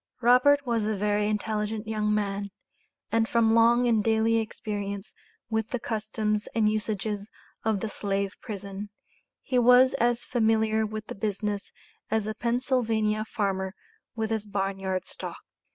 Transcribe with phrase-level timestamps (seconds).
[0.21, 2.49] Robert was a very intelligent young man,
[3.11, 5.13] and from long and daily experience
[5.47, 7.29] with the customs and usages
[7.63, 8.89] of the slave prison,
[9.43, 11.71] he was as familiar with the business
[12.09, 13.75] as a Pennsylvania farmer
[14.15, 15.41] with his barn yard stock.